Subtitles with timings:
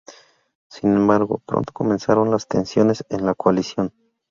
[0.67, 3.93] Sin embargo, pronto comenzaron las tensiones en la coalición.